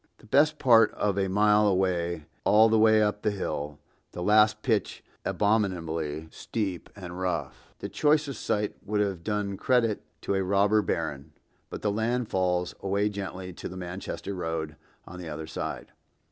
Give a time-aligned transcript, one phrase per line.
[0.17, 3.77] The best part of a mile away and all the way up hill,
[4.13, 10.01] the last pitch abominably steep and rough, the choice of site would have done credit
[10.23, 11.33] to a robber baron,
[11.69, 14.75] but the land falls away gently to the Manchester road
[15.05, 15.91] on the other side.